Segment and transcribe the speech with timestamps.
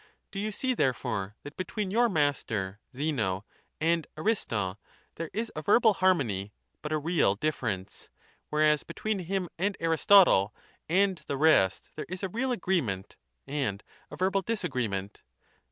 [0.31, 3.45] Do you see therefore tliat between your master Zeno
[3.79, 4.79] and Aristo
[5.13, 8.09] there is a verbal har mony but a real difference;
[8.49, 10.55] whereas between him and Aristotle
[10.89, 15.21] and the rest there is a real agreement and a verbal disagreement?